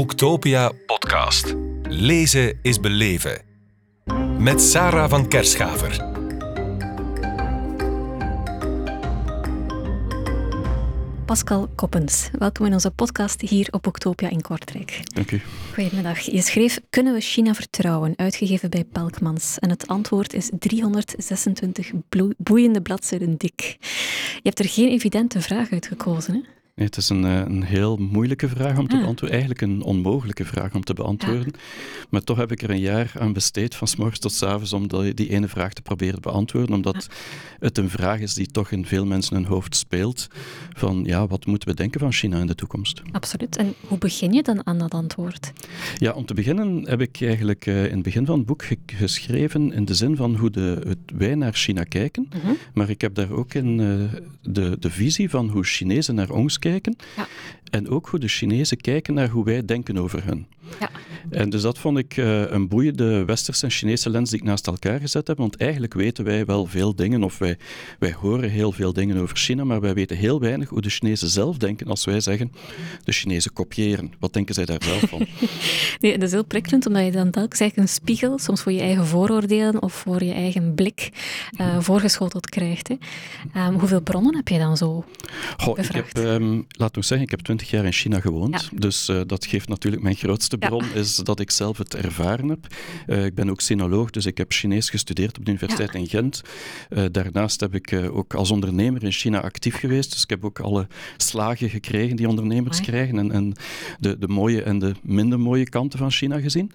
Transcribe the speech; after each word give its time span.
Boektopia 0.00 0.72
podcast. 0.86 1.54
Lezen 1.82 2.58
is 2.62 2.80
beleven. 2.80 3.42
Met 4.38 4.60
Sarah 4.60 5.10
van 5.10 5.28
Kerschaver. 5.28 6.08
Pascal 11.24 11.68
Koppens, 11.74 12.30
welkom 12.38 12.66
in 12.66 12.72
onze 12.72 12.90
podcast 12.90 13.40
hier 13.40 13.68
op 13.70 13.82
Boektopia 13.82 14.30
in 14.30 14.40
Kortrijk. 14.42 15.00
Dank 15.14 15.30
u. 15.30 15.40
Goedemiddag. 15.74 16.20
Je 16.20 16.42
schreef 16.42 16.80
Kunnen 16.90 17.14
we 17.14 17.20
China 17.20 17.54
vertrouwen? 17.54 18.12
Uitgegeven 18.16 18.70
bij 18.70 18.84
Pelkmans. 18.84 19.58
En 19.58 19.70
het 19.70 19.86
antwoord 19.86 20.34
is 20.34 20.50
326 20.58 21.90
boeiende 22.36 22.82
bladzijden 22.82 23.36
dik. 23.36 23.76
Je 24.34 24.40
hebt 24.42 24.58
er 24.58 24.68
geen 24.68 24.88
evidente 24.88 25.40
vraag 25.40 25.70
uit 25.70 25.86
gekozen, 25.86 26.34
hè? 26.34 26.59
Nee, 26.80 26.88
het 26.88 26.98
is 26.98 27.08
een, 27.08 27.24
eh, 27.24 27.36
een 27.36 27.62
heel 27.62 27.96
moeilijke 27.96 28.48
vraag 28.48 28.78
om 28.78 28.88
te 28.88 28.94
ah. 28.94 29.00
beantwoorden. 29.00 29.38
Eigenlijk 29.38 29.60
een 29.60 29.82
onmogelijke 29.82 30.44
vraag 30.44 30.74
om 30.74 30.84
te 30.84 30.94
beantwoorden. 30.94 31.52
Maar 32.10 32.24
toch 32.24 32.36
heb 32.36 32.52
ik 32.52 32.62
er 32.62 32.70
een 32.70 32.80
jaar 32.80 33.12
aan 33.18 33.32
besteed, 33.32 33.74
van 33.74 33.88
s 33.88 33.96
morgens 33.96 34.18
tot 34.18 34.32
s 34.32 34.42
avonds, 34.42 34.72
om 34.72 34.88
die 34.88 35.30
ene 35.30 35.48
vraag 35.48 35.72
te 35.72 35.82
proberen 35.82 36.14
te 36.14 36.20
beantwoorden. 36.20 36.74
Omdat 36.74 37.08
het 37.58 37.78
een 37.78 37.90
vraag 37.90 38.20
is 38.20 38.34
die 38.34 38.46
toch 38.46 38.70
in 38.70 38.86
veel 38.86 39.06
mensen 39.06 39.36
hun 39.36 39.44
hoofd 39.44 39.76
speelt. 39.76 40.26
Van 40.76 41.02
ja, 41.04 41.26
wat 41.26 41.46
moeten 41.46 41.68
we 41.68 41.74
denken 41.74 42.00
van 42.00 42.12
China 42.12 42.40
in 42.40 42.46
de 42.46 42.54
toekomst? 42.54 43.02
Absoluut. 43.12 43.56
En 43.56 43.74
hoe 43.86 43.98
begin 43.98 44.32
je 44.32 44.42
dan 44.42 44.66
aan 44.66 44.78
dat 44.78 44.94
antwoord? 44.94 45.52
Ja, 45.98 46.12
om 46.12 46.26
te 46.26 46.34
beginnen 46.34 46.88
heb 46.88 47.00
ik 47.00 47.20
eigenlijk 47.20 47.66
uh, 47.66 47.84
in 47.84 47.94
het 47.94 48.02
begin 48.02 48.26
van 48.26 48.38
het 48.38 48.46
boek 48.46 48.64
geschreven 48.86 49.72
in 49.72 49.84
de 49.84 49.94
zin 49.94 50.16
van 50.16 50.36
hoe 50.36 50.50
de, 50.50 50.82
het, 50.86 50.98
wij 51.14 51.34
naar 51.34 51.52
China 51.52 51.84
kijken. 51.84 52.28
Mhm. 52.28 52.52
Maar 52.74 52.90
ik 52.90 53.00
heb 53.00 53.14
daar 53.14 53.30
ook 53.30 53.54
in 53.54 53.78
uh, 53.78 54.20
de, 54.42 54.76
de 54.78 54.90
visie 54.90 55.30
van 55.30 55.48
hoe 55.48 55.64
Chinezen 55.64 56.14
naar 56.14 56.30
ons 56.30 56.58
kijken. 56.58 56.69
Ja. 57.16 57.26
En 57.70 57.88
ook 57.88 58.08
hoe 58.08 58.18
de 58.18 58.28
Chinezen 58.28 58.76
kijken 58.76 59.14
naar 59.14 59.28
hoe 59.28 59.44
wij 59.44 59.64
denken 59.64 59.98
over 59.98 60.24
hen. 60.24 60.46
Ja. 60.80 60.90
En 61.30 61.50
dus 61.50 61.62
dat 61.62 61.78
vond 61.78 61.98
ik 61.98 62.16
uh, 62.16 62.50
een 62.50 62.68
boeiende 62.68 63.24
westerse 63.24 63.64
en 63.64 63.70
Chinese 63.70 64.10
lens 64.10 64.30
die 64.30 64.38
ik 64.38 64.44
naast 64.44 64.66
elkaar 64.66 65.00
gezet 65.00 65.26
heb. 65.26 65.36
Want 65.36 65.56
eigenlijk 65.56 65.94
weten 65.94 66.24
wij 66.24 66.44
wel 66.44 66.66
veel 66.66 66.94
dingen, 66.94 67.22
of 67.22 67.38
wij, 67.38 67.56
wij 67.98 68.12
horen 68.12 68.50
heel 68.50 68.72
veel 68.72 68.92
dingen 68.92 69.16
over 69.16 69.36
China, 69.36 69.64
maar 69.64 69.80
wij 69.80 69.94
weten 69.94 70.16
heel 70.16 70.40
weinig 70.40 70.68
hoe 70.68 70.80
de 70.80 70.90
Chinezen 70.90 71.28
zelf 71.28 71.56
denken 71.56 71.86
als 71.86 72.04
wij 72.04 72.20
zeggen 72.20 72.52
de 73.04 73.12
Chinezen 73.12 73.52
kopiëren. 73.52 74.12
Wat 74.18 74.32
denken 74.32 74.54
zij 74.54 74.64
daar 74.64 74.82
zelf 74.82 75.00
van? 75.00 75.26
nee, 76.00 76.12
dat 76.12 76.22
is 76.22 76.32
heel 76.32 76.44
prikkelend, 76.44 76.86
omdat 76.86 77.04
je 77.04 77.10
dan 77.10 77.30
telkens 77.30 77.60
een 77.74 77.88
spiegel, 77.88 78.38
soms 78.38 78.60
voor 78.60 78.72
je 78.72 78.80
eigen 78.80 79.06
vooroordelen 79.06 79.82
of 79.82 79.92
voor 79.92 80.22
je 80.24 80.32
eigen 80.32 80.74
blik, 80.74 81.10
uh, 81.60 81.80
voorgeschoteld 81.80 82.48
krijgt. 82.48 82.88
Hè. 82.88 82.96
Um, 83.66 83.78
hoeveel 83.78 84.00
bronnen 84.00 84.36
heb 84.36 84.48
je 84.48 84.58
dan 84.58 84.76
zo 84.76 85.04
Goh, 85.56 85.78
ik 85.78 85.92
heb, 85.92 86.16
um, 86.16 86.66
laat 86.68 86.96
ons 86.96 87.06
zeggen, 87.06 87.26
ik 87.26 87.30
heb 87.30 87.42
twintig 87.60 87.78
jaar 87.78 87.84
in 87.84 87.92
China 87.92 88.20
gewoond. 88.20 88.70
Dus 88.80 89.08
uh, 89.08 89.20
dat 89.26 89.46
geeft 89.46 89.68
natuurlijk 89.68 90.02
mijn 90.02 90.14
grootste 90.14 90.58
bron, 90.58 90.84
is 90.94 91.16
dat 91.16 91.40
ik 91.40 91.50
zelf 91.50 91.78
het 91.78 91.94
ervaren 91.96 92.48
heb. 92.48 92.66
Uh, 93.06 93.24
ik 93.24 93.34
ben 93.34 93.50
ook 93.50 93.60
sinoloog, 93.60 94.10
dus 94.10 94.26
ik 94.26 94.38
heb 94.38 94.52
Chinees 94.52 94.90
gestudeerd 94.90 95.38
op 95.38 95.44
de 95.44 95.50
Universiteit 95.50 95.94
in 95.94 96.06
Gent. 96.06 96.42
Uh, 96.90 97.04
daarnaast 97.12 97.60
heb 97.60 97.74
ik 97.74 97.92
ook 98.12 98.34
als 98.34 98.50
ondernemer 98.50 99.04
in 99.04 99.12
China 99.12 99.40
actief 99.40 99.76
geweest. 99.76 100.12
Dus 100.12 100.22
ik 100.22 100.30
heb 100.30 100.44
ook 100.44 100.60
alle 100.60 100.86
slagen 101.16 101.70
gekregen 101.70 102.16
die 102.16 102.28
ondernemers 102.28 102.80
krijgen. 102.80 103.18
En, 103.18 103.32
en 103.32 103.52
de, 103.98 104.18
de 104.18 104.28
mooie 104.28 104.62
en 104.62 104.78
de 104.78 104.94
minder 105.02 105.40
mooie 105.40 105.68
kanten 105.68 105.98
van 105.98 106.10
China 106.10 106.40
gezien. 106.40 106.70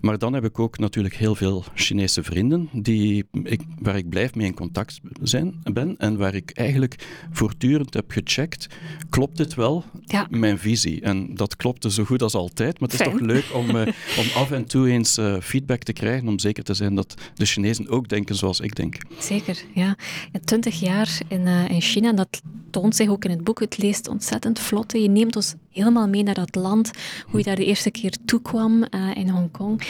Maar 0.00 0.18
dan 0.18 0.32
heb 0.32 0.44
ik 0.44 0.58
ook 0.58 0.78
natuurlijk 0.78 1.14
heel 1.14 1.34
veel 1.34 1.64
Chinese 1.74 2.22
vrienden 2.22 2.68
die 2.72 3.24
ik, 3.42 3.60
waar 3.78 3.96
ik 3.96 4.08
blijf 4.08 4.34
mee 4.34 4.46
in 4.46 4.54
contact 4.54 5.00
zijn, 5.22 5.54
ben. 5.72 5.94
En 5.98 6.16
waar 6.16 6.34
ik 6.34 6.50
eigenlijk 6.50 6.94
voortdurend 7.30 7.94
heb 7.94 8.10
gecheckt. 8.10 8.66
Klopt 9.08 9.36
dit 9.36 9.54
wel? 9.54 9.84
Ja 10.20 10.38
mijn 10.38 10.58
visie. 10.58 11.00
En 11.00 11.34
dat 11.34 11.56
klopte 11.56 11.90
zo 11.90 12.04
goed 12.04 12.22
als 12.22 12.34
altijd. 12.34 12.80
Maar 12.80 12.88
het 12.88 13.00
is 13.00 13.06
toch 13.06 13.20
leuk 13.20 13.44
om, 13.54 13.76
uh, 13.76 13.80
om 14.20 14.26
af 14.34 14.50
en 14.50 14.64
toe 14.64 14.88
eens 14.88 15.18
uh, 15.18 15.36
feedback 15.40 15.82
te 15.82 15.92
krijgen. 15.92 16.28
Om 16.28 16.38
zeker 16.38 16.64
te 16.64 16.74
zijn 16.74 16.94
dat 16.94 17.14
de 17.34 17.44
Chinezen 17.44 17.88
ook 17.88 18.08
denken 18.08 18.34
zoals 18.34 18.60
ik 18.60 18.74
denk. 18.74 18.96
Zeker, 19.18 19.62
ja. 19.74 19.96
Twintig 20.44 20.80
jaar 20.80 21.20
in, 21.28 21.40
uh, 21.40 21.68
in 21.68 21.80
China, 21.80 22.12
dat 22.12 22.42
toont 22.70 22.96
zich 22.96 23.08
ook 23.08 23.24
in 23.24 23.30
het 23.30 23.44
boek. 23.44 23.60
Het 23.60 23.78
leest 23.78 24.08
ontzettend 24.08 24.58
vlot. 24.58 24.92
Je 24.92 25.08
neemt 25.08 25.36
ons 25.36 25.54
helemaal 25.70 26.08
mee 26.08 26.22
naar 26.22 26.34
dat 26.34 26.54
land. 26.54 26.90
Hoe 27.26 27.38
je 27.38 27.44
daar 27.44 27.56
de 27.56 27.64
eerste 27.64 27.90
keer 27.90 28.16
toe 28.24 28.42
kwam 28.42 28.84
in 29.14 29.28
Hongkong. 29.28 29.82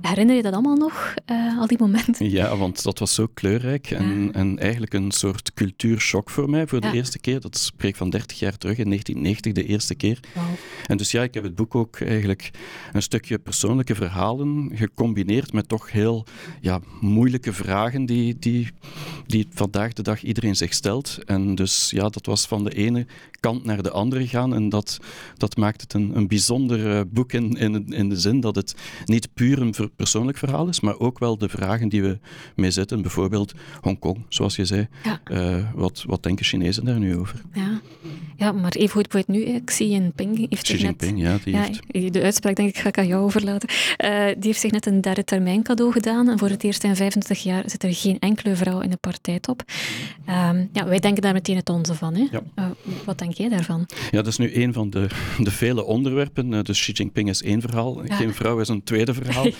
Herinner 0.00 0.36
je 0.36 0.42
dat 0.42 0.52
allemaal 0.52 0.76
nog, 0.76 1.14
al 1.58 1.66
die 1.66 1.78
momenten? 1.78 2.30
Ja, 2.30 2.56
want 2.56 2.82
dat 2.82 2.98
was 2.98 3.14
zo 3.14 3.26
kleurrijk. 3.34 3.90
En, 3.90 4.30
en 4.32 4.58
eigenlijk 4.58 4.94
een 4.94 5.10
soort 5.10 5.54
cultuurshock 5.54 6.30
voor 6.30 6.50
mij 6.50 6.66
voor 6.66 6.80
de 6.80 6.92
eerste 6.92 7.18
keer. 7.18 7.40
Dat 7.40 7.58
spreekt 7.58 7.96
van 7.96 8.10
30 8.10 8.38
jaar 8.38 8.58
terug, 8.58 8.78
in 8.78 8.88
1990, 8.88 9.52
de 9.52 9.72
eerste 9.72 9.94
keer. 9.94 10.20
En 10.88 10.96
dus 10.96 11.10
ja, 11.10 11.22
ik 11.22 11.34
heb 11.34 11.42
het 11.42 11.54
boek 11.54 11.74
ook 11.74 12.00
eigenlijk 12.00 12.50
een 12.92 13.02
stukje 13.02 13.38
persoonlijke 13.38 13.94
verhalen 13.94 14.70
gecombineerd 14.74 15.52
met 15.52 15.68
toch 15.68 15.92
heel 15.92 16.26
ja, 16.60 16.80
moeilijke 17.00 17.52
vragen 17.52 18.06
die, 18.06 18.36
die, 18.38 18.68
die 19.26 19.46
vandaag 19.50 19.92
de 19.92 20.02
dag 20.02 20.22
iedereen 20.22 20.56
zich 20.56 20.74
stelt. 20.74 21.18
En 21.24 21.54
dus 21.54 21.90
ja, 21.90 22.08
dat 22.08 22.26
was 22.26 22.46
van 22.46 22.64
de 22.64 22.74
ene 22.74 23.06
kant 23.40 23.64
naar 23.64 23.82
de 23.82 23.90
andere 23.90 24.26
gaan. 24.26 24.54
En 24.54 24.68
dat, 24.68 24.98
dat 25.36 25.56
maakt 25.56 25.80
het 25.80 25.94
een, 25.94 26.16
een 26.16 26.28
bijzonder 26.28 26.96
eh, 26.96 27.00
boek 27.08 27.32
in, 27.32 27.52
in, 27.56 27.86
in 27.88 28.08
de 28.08 28.20
zin 28.20 28.40
dat 28.40 28.54
het 28.54 28.74
niet 29.04 29.34
puur 29.34 29.60
een 29.60 29.74
persoonlijk 29.96 30.38
verhaal 30.38 30.68
is, 30.68 30.80
maar 30.80 30.98
ook 30.98 31.18
wel 31.18 31.38
de 31.38 31.48
vragen 31.48 31.88
die 31.88 32.02
we 32.02 32.18
mee 32.56 32.70
zitten. 32.70 33.02
Bijvoorbeeld 33.02 33.54
Hongkong, 33.80 34.24
zoals 34.28 34.56
je 34.56 34.64
zei. 34.64 34.88
Ja. 35.02 35.20
Uh, 35.30 35.64
wat, 35.74 36.04
wat 36.06 36.22
denken 36.22 36.44
Chinezen 36.44 36.84
daar 36.84 36.98
nu 36.98 37.16
over? 37.16 37.42
Ja, 37.52 37.80
ja 38.36 38.52
maar 38.52 38.72
even 38.72 38.90
goed, 38.90 39.14
ik 39.14 39.26
nu, 39.26 39.42
ik 39.42 39.70
zie 39.70 39.88
Jinping 39.88 40.46
heeft 40.50 40.66
Xi 40.78 40.84
Jinping, 40.84 41.20
ja, 41.20 41.38
die 41.44 41.56
heeft... 41.56 42.12
De 42.12 42.22
uitspraak 42.22 42.56
denk 42.56 42.68
ik 42.68 42.78
ga 42.78 42.88
ik 42.88 42.98
aan 42.98 43.06
jou 43.06 43.22
overlaten. 43.22 43.68
Uh, 43.68 44.24
die 44.26 44.46
heeft 44.46 44.60
zich 44.60 44.70
net 44.70 44.86
een 44.86 45.00
derde 45.00 45.24
termijn 45.24 45.62
cadeau 45.62 45.92
gedaan. 45.92 46.28
En 46.28 46.38
voor 46.38 46.48
het 46.48 46.64
eerst 46.64 46.84
in 46.84 46.96
25 46.96 47.42
jaar 47.42 47.62
zit 47.66 47.82
er 47.82 47.94
geen 47.94 48.18
enkele 48.18 48.56
vrouw 48.56 48.80
in 48.80 48.90
de 48.90 48.96
partijtop. 48.96 49.62
Um, 50.28 50.68
ja, 50.72 50.86
wij 50.86 50.98
denken 50.98 51.22
daar 51.22 51.32
meteen 51.32 51.56
het 51.56 51.68
onze 51.68 51.94
van. 51.94 52.14
Hè? 52.14 52.26
Ja. 52.30 52.42
Uh, 52.58 52.64
wat 53.04 53.18
denk 53.18 53.32
jij 53.32 53.48
daarvan? 53.48 53.86
Ja, 54.10 54.16
dat 54.16 54.26
is 54.26 54.36
nu 54.36 54.54
een 54.54 54.72
van 54.72 54.90
de, 54.90 55.06
de 55.38 55.50
vele 55.50 55.84
onderwerpen. 55.84 56.52
Uh, 56.52 56.62
dus 56.62 56.80
Xi 56.80 56.92
Jinping 56.92 57.28
is 57.28 57.42
één 57.42 57.60
verhaal. 57.60 58.06
Ja. 58.06 58.16
Geen 58.16 58.34
vrouw 58.34 58.60
is 58.60 58.68
een 58.68 58.82
tweede 58.82 59.14
verhaal. 59.14 59.46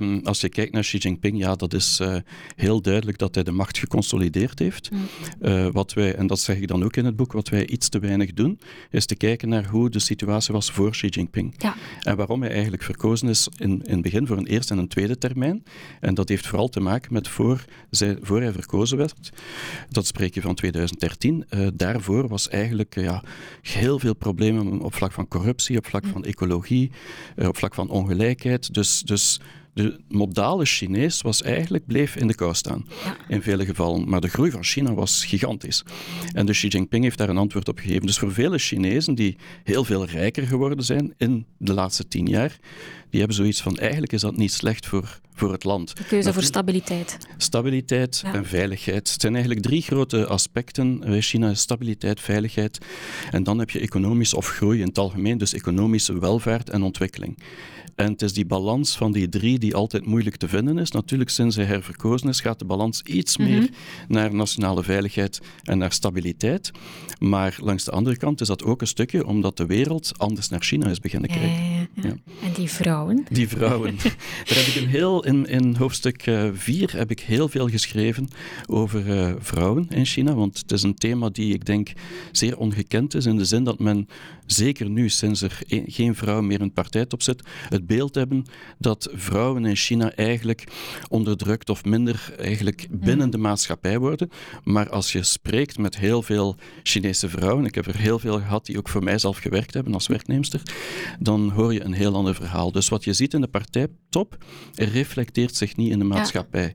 um, 0.00 0.20
als 0.24 0.40
je 0.40 0.48
kijkt 0.48 0.72
naar 0.72 0.82
Xi 0.82 0.98
Jinping, 0.98 1.38
ja, 1.38 1.54
dat 1.54 1.74
is 1.74 2.00
heel 2.56 2.80
duidelijk 2.80 3.18
dat 3.18 3.34
hij 3.34 3.44
de 3.44 3.50
macht 3.50 3.78
geconsolideerd 3.78 4.58
heeft. 4.58 4.90
Mm. 4.90 5.72
wat 5.72 5.92
wij, 5.92 6.14
en 6.14 6.26
dat 6.26 6.40
zeg 6.40 6.56
ik 6.56 6.68
dan 6.68 6.84
ook 6.84 6.96
in 6.96 7.04
het 7.04 7.16
boek, 7.16 7.32
wat 7.32 7.48
wij 7.48 7.66
iets 7.66 7.88
te 7.88 7.98
weinig 7.98 8.32
doen, 8.32 8.60
is 8.90 9.06
te 9.06 9.16
kijken 9.16 9.48
naar 9.48 9.66
hoe 9.66 9.90
de 9.90 9.98
situatie 9.98 10.35
was 10.36 10.70
voor 10.70 10.90
Xi 10.90 11.06
Jinping. 11.06 11.54
Ja. 11.58 11.74
En 12.00 12.16
waarom 12.16 12.42
hij 12.42 12.50
eigenlijk 12.50 12.82
verkozen 12.82 13.28
is 13.28 13.48
in, 13.56 13.82
in 13.84 13.92
het 13.92 14.02
begin 14.02 14.26
voor 14.26 14.36
een 14.36 14.46
eerste 14.46 14.72
en 14.72 14.78
een 14.78 14.88
tweede 14.88 15.18
termijn. 15.18 15.64
En 16.00 16.14
dat 16.14 16.28
heeft 16.28 16.46
vooral 16.46 16.68
te 16.68 16.80
maken 16.80 17.12
met 17.12 17.28
voor, 17.28 17.64
zij, 17.90 18.16
voor 18.20 18.40
hij 18.40 18.52
verkozen 18.52 18.98
werd. 18.98 19.30
Dat 19.88 20.06
spreek 20.06 20.34
je 20.34 20.40
van 20.40 20.54
2013. 20.54 21.44
Uh, 21.50 21.66
eh, 21.66 21.72
daarvoor 21.74 22.28
was 22.28 22.48
eigenlijk 22.48 22.94
ja, 22.94 23.22
heel 23.62 23.98
veel 23.98 24.14
problemen 24.14 24.80
op 24.80 24.94
vlak 24.94 25.12
van 25.12 25.28
corruptie, 25.28 25.78
op 25.78 25.86
vlak 25.86 26.06
van 26.06 26.24
ecologie, 26.24 26.90
uh, 27.36 27.48
op 27.48 27.56
vlak 27.56 27.74
van 27.74 27.88
ongelijkheid. 27.88 28.74
Dus, 28.74 29.00
dus 29.00 29.40
de 29.76 30.00
modale 30.08 30.64
Chinees 30.64 31.22
was 31.22 31.42
eigenlijk, 31.42 31.86
bleef 31.86 32.16
in 32.16 32.26
de 32.26 32.34
kou 32.34 32.54
staan, 32.54 32.86
in 33.28 33.42
vele 33.42 33.64
gevallen. 33.64 34.08
Maar 34.08 34.20
de 34.20 34.28
groei 34.28 34.50
van 34.50 34.64
China 34.64 34.94
was 34.94 35.24
gigantisch. 35.24 35.82
En 36.32 36.46
dus 36.46 36.58
Xi 36.58 36.68
Jinping 36.68 37.04
heeft 37.04 37.18
daar 37.18 37.28
een 37.28 37.36
antwoord 37.36 37.68
op 37.68 37.78
gegeven. 37.78 38.06
Dus 38.06 38.18
voor 38.18 38.32
vele 38.32 38.58
Chinezen 38.58 39.14
die 39.14 39.36
heel 39.64 39.84
veel 39.84 40.04
rijker 40.04 40.46
geworden 40.46 40.84
zijn 40.84 41.14
in 41.16 41.46
de 41.58 41.74
laatste 41.74 42.08
tien 42.08 42.26
jaar, 42.26 42.56
die 43.10 43.18
hebben 43.18 43.36
zoiets 43.36 43.62
van, 43.62 43.76
eigenlijk 43.76 44.12
is 44.12 44.20
dat 44.20 44.36
niet 44.36 44.52
slecht 44.52 44.86
voor, 44.86 45.20
voor 45.36 45.52
het 45.52 45.64
land. 45.64 45.96
De 45.96 46.04
keuze 46.04 46.32
voor 46.32 46.42
stabiliteit. 46.42 47.18
Stabiliteit 47.36 48.22
en 48.32 48.46
veiligheid. 48.46 49.10
Het 49.12 49.20
zijn 49.20 49.34
eigenlijk 49.34 49.64
drie 49.64 49.82
grote 49.82 50.26
aspecten 50.26 51.00
bij 51.00 51.20
China. 51.20 51.54
Stabiliteit, 51.54 52.20
veiligheid. 52.20 52.78
En 53.30 53.42
dan 53.42 53.58
heb 53.58 53.70
je 53.70 53.80
economisch 53.80 54.34
of 54.34 54.48
groei 54.48 54.80
in 54.80 54.86
het 54.86 54.98
algemeen, 54.98 55.38
dus 55.38 55.52
economische 55.52 56.18
welvaart 56.18 56.70
en 56.70 56.82
ontwikkeling. 56.82 57.38
En 57.96 58.12
het 58.12 58.22
is 58.22 58.32
die 58.32 58.46
balans 58.46 58.96
van 58.96 59.12
die 59.12 59.28
drie 59.28 59.58
die 59.58 59.74
altijd 59.74 60.06
moeilijk 60.06 60.36
te 60.36 60.48
vinden 60.48 60.78
is. 60.78 60.90
Natuurlijk, 60.90 61.30
sinds 61.30 61.56
hij 61.56 61.64
herverkozen 61.64 62.28
is, 62.28 62.40
gaat 62.40 62.58
de 62.58 62.64
balans 62.64 63.02
iets 63.02 63.36
meer 63.36 63.60
mhm. 63.60 63.72
naar 64.08 64.34
nationale 64.34 64.82
veiligheid 64.82 65.40
en 65.62 65.78
naar 65.78 65.92
stabiliteit. 65.92 66.70
Maar 67.18 67.56
langs 67.60 67.84
de 67.84 67.90
andere 67.90 68.16
kant 68.16 68.40
is 68.40 68.46
dat 68.46 68.64
ook 68.64 68.80
een 68.80 68.86
stukje 68.86 69.26
omdat 69.26 69.56
de 69.56 69.66
wereld 69.66 70.12
anders 70.16 70.48
naar 70.48 70.60
China 70.60 70.88
is 70.88 71.00
beginnen 71.00 71.28
kijken. 71.28 71.50
Ja, 71.50 71.86
ja, 71.94 72.14
en 72.42 72.52
die 72.54 72.70
vrouwen? 72.70 73.26
Die 73.30 73.48
vrouwen. 73.48 73.96
Daar 74.46 74.56
heb 74.56 74.66
ik 74.66 74.82
een 74.82 74.88
heel, 74.88 75.25
in, 75.26 75.46
in 75.46 75.76
hoofdstuk 75.76 76.30
4 76.54 76.92
heb 76.96 77.10
ik 77.10 77.20
heel 77.20 77.48
veel 77.48 77.68
geschreven 77.68 78.28
over 78.66 79.06
uh, 79.06 79.34
vrouwen 79.38 79.86
in 79.88 80.04
China. 80.04 80.34
Want 80.34 80.58
het 80.58 80.72
is 80.72 80.82
een 80.82 80.94
thema 80.94 81.28
die 81.28 81.54
ik 81.54 81.64
denk 81.64 81.92
zeer 82.32 82.58
ongekend 82.58 83.14
is 83.14 83.26
in 83.26 83.36
de 83.36 83.44
zin 83.44 83.64
dat 83.64 83.78
men 83.78 84.08
zeker 84.46 84.90
nu 84.90 85.08
sinds 85.08 85.42
er 85.42 85.58
geen 85.86 86.14
vrouw 86.14 86.40
meer 86.40 86.58
in 86.58 86.64
het 86.64 86.74
partijtop 86.74 87.22
zit, 87.22 87.42
het 87.68 87.86
beeld 87.86 88.14
hebben 88.14 88.44
dat 88.78 89.08
vrouwen 89.14 89.64
in 89.64 89.76
China 89.76 90.12
eigenlijk 90.14 90.64
onderdrukt 91.08 91.70
of 91.70 91.84
minder 91.84 92.34
eigenlijk 92.38 92.86
binnen 92.90 93.30
de 93.30 93.38
maatschappij 93.38 93.98
worden. 93.98 94.30
Maar 94.64 94.90
als 94.90 95.12
je 95.12 95.22
spreekt 95.22 95.78
met 95.78 95.96
heel 95.96 96.22
veel 96.22 96.56
Chinese 96.82 97.28
vrouwen, 97.28 97.64
ik 97.64 97.74
heb 97.74 97.86
er 97.86 97.96
heel 97.96 98.18
veel 98.18 98.38
gehad 98.38 98.66
die 98.66 98.78
ook 98.78 98.88
voor 98.88 99.02
mijzelf 99.02 99.38
gewerkt 99.38 99.74
hebben 99.74 99.94
als 99.94 100.06
werknemster, 100.06 100.62
dan 101.18 101.50
hoor 101.50 101.72
je 101.72 101.84
een 101.84 101.92
heel 101.92 102.14
ander 102.14 102.34
verhaal. 102.34 102.72
Dus 102.72 102.88
wat 102.88 103.04
je 103.04 103.12
ziet 103.12 103.34
in 103.34 103.40
de 103.40 103.46
partijtop 103.46 104.44
reflecteert 104.74 105.56
zich 105.56 105.76
niet 105.76 105.90
in 105.90 105.98
de 105.98 106.04
maatschappij. 106.04 106.74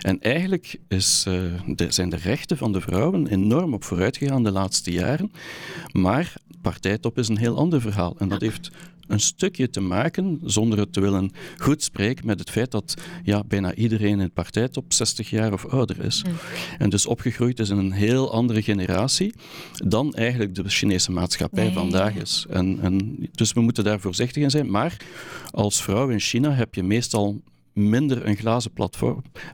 En 0.00 0.20
eigenlijk 0.20 0.76
is, 0.88 1.24
uh, 1.28 1.34
de, 1.66 1.90
zijn 1.90 2.08
de 2.08 2.16
rechten 2.16 2.56
van 2.56 2.72
de 2.72 2.80
vrouwen 2.80 3.26
enorm 3.26 3.74
op 3.74 3.84
vooruit 3.84 4.16
gegaan 4.16 4.44
de 4.44 4.50
laatste 4.50 4.90
jaren. 4.90 5.32
Maar 5.92 6.34
partijtop 6.62 7.11
is 7.18 7.28
een 7.28 7.38
heel 7.38 7.56
ander 7.56 7.80
verhaal. 7.80 8.14
En 8.18 8.28
dat 8.28 8.40
heeft 8.40 8.70
een 9.06 9.20
stukje 9.20 9.70
te 9.70 9.80
maken, 9.80 10.40
zonder 10.44 10.78
het 10.78 10.92
te 10.92 11.00
willen 11.00 11.30
goed 11.56 11.82
spreken, 11.82 12.26
met 12.26 12.38
het 12.38 12.50
feit 12.50 12.70
dat 12.70 12.94
ja, 13.24 13.44
bijna 13.44 13.74
iedereen 13.74 14.08
in 14.08 14.18
het 14.18 14.32
partijtop 14.32 14.92
60 14.92 15.30
jaar 15.30 15.52
of 15.52 15.66
ouder 15.66 16.04
is. 16.04 16.24
En 16.78 16.90
dus 16.90 17.06
opgegroeid 17.06 17.58
is 17.58 17.68
in 17.68 17.78
een 17.78 17.92
heel 17.92 18.32
andere 18.32 18.62
generatie 18.62 19.34
dan 19.72 20.14
eigenlijk 20.14 20.54
de 20.54 20.68
Chinese 20.68 21.12
maatschappij 21.12 21.72
vandaag 21.72 22.14
is. 22.14 22.46
En, 22.50 22.78
en, 22.80 23.16
dus 23.32 23.52
we 23.52 23.60
moeten 23.60 23.84
daar 23.84 24.00
voorzichtig 24.00 24.42
in 24.42 24.50
zijn. 24.50 24.70
Maar 24.70 24.96
als 25.50 25.82
vrouw 25.82 26.08
in 26.08 26.20
China 26.20 26.50
heb 26.50 26.74
je 26.74 26.82
meestal 26.82 27.40
minder 27.72 28.26
een 28.26 28.36
glazen 28.36 28.72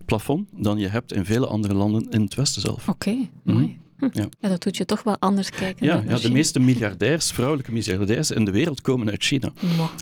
plafond 0.05 0.49
dan 0.57 0.79
je 0.79 0.89
hebt 0.89 1.13
in 1.13 1.25
vele 1.25 1.47
andere 1.47 1.75
landen 1.75 2.11
in 2.11 2.23
het 2.23 2.35
Westen 2.35 2.63
zelf. 2.63 2.89
Oké, 2.89 3.17
mooi. 3.43 3.78
Hm. 3.99 4.09
Ja. 4.13 4.29
ja. 4.41 4.49
dat 4.49 4.63
doet 4.63 4.77
je 4.77 4.85
toch 4.85 5.03
wel 5.03 5.17
anders 5.19 5.51
kijken. 5.51 5.87
Ja, 5.87 6.03
ja 6.09 6.19
de 6.19 6.33
meeste 6.33 6.61
miljardairs, 6.61 7.31
vrouwelijke 7.31 7.73
miljardairs 7.73 8.31
in 8.31 8.45
de 8.45 8.51
wereld 8.51 8.81
komen 8.81 9.11
uit 9.11 9.23
China. 9.23 9.53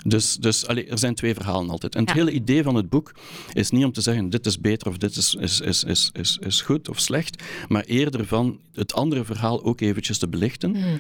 Dus, 0.05 0.37
dus 0.37 0.67
allez, 0.67 0.91
er 0.91 0.99
zijn 0.99 1.15
twee 1.15 1.35
verhalen 1.35 1.71
altijd. 1.71 1.95
En 1.95 2.05
het 2.05 2.13
hele 2.13 2.31
idee 2.31 2.63
van 2.63 2.75
het 2.75 2.89
boek 2.89 3.15
is 3.53 3.71
niet 3.71 3.85
om 3.85 3.93
te 3.93 4.01
zeggen 4.01 4.31
dit 4.31 4.47
is 4.47 4.61
beter 4.61 4.89
of 4.89 4.97
dit 4.99 5.17
is, 5.17 5.35
is, 5.35 5.61
is, 5.61 5.85
is, 5.85 6.11
is, 6.13 6.39
is 6.41 6.61
goed 6.61 6.89
of 6.89 7.01
slecht, 7.01 7.43
maar 7.69 7.85
eerder 7.85 8.27
van 8.27 8.59
het 8.75 8.95
andere 8.95 9.25
verhaal 9.25 9.65
ook 9.65 9.81
eventjes 9.81 10.19
te 10.19 10.29
belichten. 10.29 10.77
Hm 10.77 10.99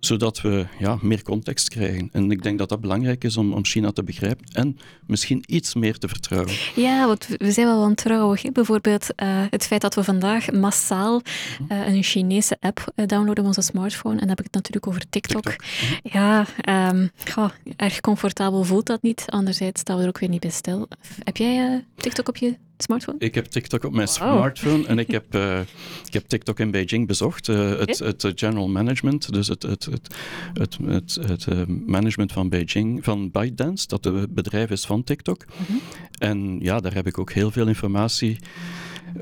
zodat 0.00 0.40
we 0.40 0.66
ja, 0.78 0.98
meer 1.00 1.22
context 1.22 1.68
krijgen. 1.68 2.08
En 2.12 2.30
ik 2.30 2.42
denk 2.42 2.58
dat 2.58 2.68
dat 2.68 2.80
belangrijk 2.80 3.24
is 3.24 3.36
om, 3.36 3.52
om 3.52 3.64
China 3.64 3.90
te 3.90 4.02
begrijpen 4.02 4.46
en 4.52 4.78
misschien 5.06 5.42
iets 5.46 5.74
meer 5.74 5.98
te 5.98 6.08
vertrouwen. 6.08 6.52
Ja, 6.74 7.06
want 7.06 7.26
we 7.36 7.52
zijn 7.52 7.66
wel 7.66 7.78
wantrouwig. 7.78 8.52
Bijvoorbeeld 8.52 9.06
uh, 9.22 9.44
het 9.50 9.66
feit 9.66 9.80
dat 9.80 9.94
we 9.94 10.04
vandaag 10.04 10.52
massaal 10.52 11.22
uh, 11.68 11.86
een 11.86 12.02
Chinese 12.02 12.56
app 12.60 12.92
uh, 12.96 13.06
downloaden 13.06 13.42
op 13.42 13.46
onze 13.46 13.62
smartphone. 13.62 14.14
En 14.14 14.20
dan 14.20 14.28
heb 14.28 14.38
ik 14.38 14.44
het 14.44 14.54
natuurlijk 14.54 14.86
over 14.86 15.08
TikTok. 15.10 15.42
TikTok. 15.42 15.64
Ja, 16.02 16.46
um, 16.90 17.10
goh, 17.30 17.50
erg 17.76 18.00
comfortabel 18.00 18.64
voelt 18.64 18.86
dat 18.86 19.02
niet. 19.02 19.24
Anderzijds 19.26 19.80
staan 19.80 19.96
we 19.96 20.02
er 20.02 20.08
ook 20.08 20.18
weer 20.18 20.28
niet 20.28 20.40
bij 20.40 20.50
stil. 20.50 20.88
Heb 21.24 21.36
jij 21.36 21.84
TikTok 21.96 22.28
op 22.28 22.36
je 22.36 22.56
smartphone? 22.82 23.18
Ik 23.18 23.34
heb 23.34 23.44
TikTok 23.44 23.84
op 23.84 23.92
mijn 23.92 24.08
smartphone 24.08 24.86
en 24.86 24.98
ik 24.98 25.10
heb, 25.18 25.34
uh, 25.34 25.60
ik 26.06 26.12
heb 26.12 26.26
TikTok 26.26 26.60
in 26.60 26.70
Beijing 26.70 27.06
bezocht. 27.06 27.48
Uh, 27.48 27.78
het, 27.78 27.98
het, 27.98 28.32
general 28.34 28.68
management, 28.68 29.32
dus 29.32 29.48
het, 29.48 29.62
het, 29.62 29.84
het, 29.84 30.14
het, 30.52 30.78
het, 30.84 31.18
het 31.26 31.46
uh, 31.46 31.62
management 31.66 32.32
van 32.32 32.48
Beijing, 32.48 33.04
van 33.04 33.30
ByteDance, 33.30 33.86
dat 33.86 34.04
het 34.04 34.34
bedrijf 34.34 34.70
is 34.70 34.86
van 34.86 35.04
TikTok. 35.04 35.44
Mm 35.46 35.64
-hmm. 35.66 35.80
En 36.18 36.58
ja, 36.60 36.80
daar 36.80 36.94
heb 36.94 37.06
ik 37.06 37.18
ook 37.18 37.32
heel 37.32 37.50
veel 37.50 37.66
informatie 37.66 38.38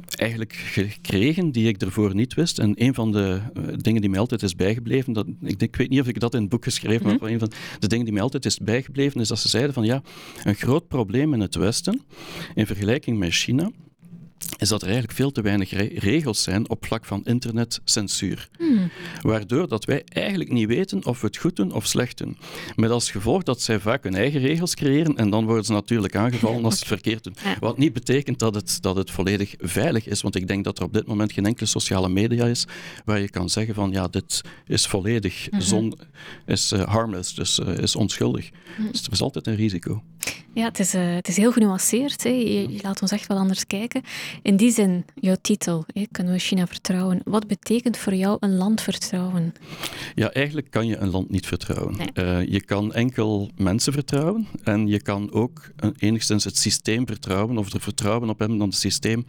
eigenlijk 0.08 0.52
gekregen 0.52 1.50
die 1.50 1.68
ik 1.68 1.82
ervoor 1.82 2.14
niet 2.14 2.34
wist. 2.34 2.58
En 2.58 2.72
een 2.74 2.94
van 2.94 3.12
de 3.12 3.40
uh, 3.56 3.62
dingen 3.76 4.00
die 4.00 4.10
mij 4.10 4.18
altijd 4.18 4.42
is 4.42 4.54
bijgebleven, 4.54 5.12
dat, 5.12 5.26
ik, 5.42 5.62
ik, 5.62 5.76
weet 5.76 5.88
niet 5.88 6.00
of 6.00 6.08
ik 6.08 6.20
dat 6.20 6.34
in 6.34 6.40
het 6.40 6.48
boek 6.48 6.64
geschreven 6.64 6.92
heb, 6.92 7.02
mm 7.02 7.10
-hmm. 7.10 7.20
maar 7.20 7.30
een 7.30 7.38
van 7.38 7.50
de 7.78 7.88
dingen 7.88 8.04
die 8.04 8.14
mij 8.14 8.22
altijd 8.22 8.44
is 8.44 8.58
bijgebleven, 8.58 9.20
is 9.20 9.28
dat 9.28 9.38
ze 9.38 9.48
zeiden 9.48 9.74
van 9.74 9.84
ja, 9.84 10.02
een 10.44 10.54
groot 10.54 10.88
probleem 10.88 11.34
in 11.34 11.40
het 11.40 11.54
Westen, 11.54 12.02
in 12.54 12.66
vergelijking 12.66 13.18
met 13.18 13.32
China, 13.32 13.70
is 14.58 14.68
dat 14.68 14.80
er 14.80 14.88
eigenlijk 14.88 15.16
veel 15.16 15.32
te 15.32 15.42
weinig 15.42 15.70
regels 15.98 16.42
zijn 16.42 16.68
op 16.70 16.86
vlak 16.86 17.04
van 17.04 17.24
internetcensuur. 17.24 18.48
Hmm. 18.58 18.90
Waardoor 19.22 19.68
dat 19.68 19.84
wij 19.84 20.02
eigenlijk 20.04 20.52
niet 20.52 20.66
weten 20.66 21.06
of 21.06 21.20
we 21.20 21.26
het 21.26 21.36
goed 21.36 21.56
doen 21.56 21.72
of 21.72 21.86
slecht 21.86 22.18
doen. 22.18 22.36
Met 22.76 22.90
als 22.90 23.10
gevolg 23.10 23.42
dat 23.42 23.60
zij 23.60 23.80
vaak 23.80 24.02
hun 24.02 24.14
eigen 24.14 24.40
regels 24.40 24.74
creëren 24.74 25.16
en 25.16 25.30
dan 25.30 25.44
worden 25.44 25.64
ze 25.64 25.72
natuurlijk 25.72 26.16
aangevallen 26.16 26.64
als 26.64 26.74
ze 26.78 26.78
het 26.78 26.88
verkeerd 26.88 27.24
doen. 27.24 27.36
Wat 27.60 27.78
niet 27.78 27.92
betekent 27.92 28.38
dat 28.38 28.54
het, 28.54 28.78
dat 28.80 28.96
het 28.96 29.10
volledig 29.10 29.54
veilig 29.58 30.06
is, 30.06 30.22
want 30.22 30.36
ik 30.36 30.48
denk 30.48 30.64
dat 30.64 30.78
er 30.78 30.84
op 30.84 30.92
dit 30.92 31.06
moment 31.06 31.32
geen 31.32 31.46
enkele 31.46 31.68
sociale 31.68 32.08
media 32.08 32.44
is 32.44 32.66
waar 33.04 33.20
je 33.20 33.30
kan 33.30 33.50
zeggen 33.50 33.74
van 33.74 33.90
ja, 33.90 34.08
dit 34.08 34.40
is 34.66 34.86
volledig 34.86 35.50
mm 35.50 35.64
zon, 35.66 35.98
is 36.46 36.72
uh, 36.72 36.82
harmless, 36.82 37.34
dus 37.34 37.58
uh, 37.58 37.78
is 37.78 37.96
onschuldig. 37.96 38.50
Mm. 38.78 38.90
Dus 38.92 39.02
er 39.02 39.12
is 39.12 39.22
altijd 39.22 39.46
een 39.46 39.54
risico. 39.54 40.02
Ja, 40.54 40.64
het 40.64 40.78
is, 40.78 40.94
uh, 40.94 41.14
het 41.14 41.28
is 41.28 41.36
heel 41.36 41.52
genuanceerd. 41.52 42.22
Hè. 42.22 42.28
Je, 42.28 42.72
je, 42.72 42.78
laat 42.82 43.02
ons 43.02 43.10
echt 43.10 43.26
wel 43.26 43.36
anders 43.36 43.66
kijken. 43.66 44.02
In 44.43 44.56
die 44.56 44.70
zin, 44.70 45.05
jouw 45.14 45.37
titel, 45.40 45.84
hè, 45.93 46.05
kunnen 46.11 46.32
we 46.32 46.38
China 46.38 46.67
vertrouwen? 46.67 47.20
Wat 47.25 47.46
betekent 47.46 47.96
voor 47.96 48.14
jou 48.14 48.37
een 48.40 48.56
land 48.56 48.81
vertrouwen? 48.81 49.55
Ja, 50.14 50.32
eigenlijk 50.32 50.70
kan 50.70 50.87
je 50.87 50.96
een 50.96 51.11
land 51.11 51.31
niet 51.31 51.46
vertrouwen. 51.46 51.96
Uh, 52.14 52.46
je 52.46 52.64
kan 52.64 52.94
enkel 52.94 53.50
mensen 53.56 53.93
vertrouwen 53.93 54.46
en 54.64 54.87
je 54.87 55.02
kan 55.02 55.32
ook 55.32 55.70
enigszins 55.99 56.44
het 56.44 56.56
systeem 56.56 57.06
vertrouwen 57.06 57.58
of 57.58 57.73
er 57.73 57.81
vertrouwen 57.81 58.28
op 58.28 58.38
hebben 58.38 58.58
dat 58.58 58.67
het 58.67 58.76
systeem 58.76 59.25